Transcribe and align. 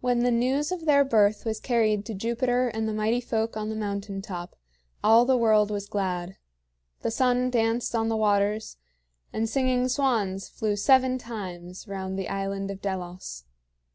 When 0.00 0.20
the 0.20 0.30
news 0.30 0.72
of 0.72 0.86
their 0.86 1.04
birth 1.04 1.44
was 1.44 1.60
carried 1.60 2.06
to 2.06 2.14
Jupiter 2.14 2.68
and 2.68 2.88
the 2.88 2.94
Mighty 2.94 3.20
Folk 3.20 3.54
on 3.54 3.68
the 3.68 3.76
mountain 3.76 4.22
top, 4.22 4.56
all 5.04 5.26
the 5.26 5.36
world 5.36 5.70
was 5.70 5.90
glad. 5.90 6.38
The 7.02 7.10
sun 7.10 7.50
danced 7.50 7.94
on 7.94 8.08
the 8.08 8.16
waters, 8.16 8.78
and 9.30 9.46
singing 9.46 9.88
swans 9.88 10.48
flew 10.48 10.74
seven 10.74 11.18
times 11.18 11.86
round 11.86 12.18
the 12.18 12.30
island 12.30 12.70
of 12.70 12.80
Delos. 12.80 13.44